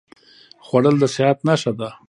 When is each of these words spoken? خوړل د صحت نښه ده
خوړل 0.65 0.95
د 0.99 1.03
صحت 1.15 1.37
نښه 1.47 1.71
ده 1.79 1.89